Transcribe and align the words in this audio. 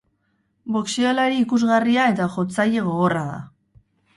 Boxeolari 0.77 1.37
ikusgarria 1.41 2.07
eta 2.15 2.29
jotzaile 2.39 2.85
gogorra 2.89 3.23
da. 3.31 3.39